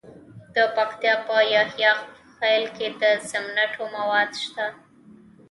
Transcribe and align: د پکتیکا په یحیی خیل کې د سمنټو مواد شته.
د 0.53 0.55
پکتیکا 0.75 1.13
په 1.27 1.35
یحیی 1.55 1.91
خیل 2.37 2.63
کې 2.75 2.87
د 3.01 3.03
سمنټو 3.29 3.83
مواد 3.95 4.29
شته. 4.43 4.67